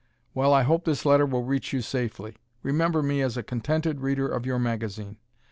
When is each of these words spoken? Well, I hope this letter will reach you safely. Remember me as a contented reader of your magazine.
Well, 0.33 0.51
I 0.51 0.63
hope 0.63 0.83
this 0.85 1.05
letter 1.05 1.27
will 1.27 1.43
reach 1.43 1.73
you 1.73 1.81
safely. 1.81 2.35
Remember 2.63 3.03
me 3.03 3.21
as 3.21 3.37
a 3.37 3.43
contented 3.43 3.99
reader 4.01 4.27
of 4.27 4.47
your 4.47 4.57
magazine. 4.57 5.17